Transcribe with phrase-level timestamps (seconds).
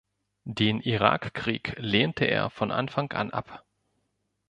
[0.49, 3.63] Den Irakkrieg lehnte er von Anfang an ab.